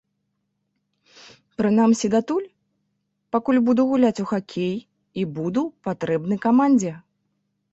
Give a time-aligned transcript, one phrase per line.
[1.61, 2.47] Прынамсі датуль,
[3.35, 4.75] пакуль буду гуляць у хакей
[5.25, 6.93] і буду патрэбны камандзе.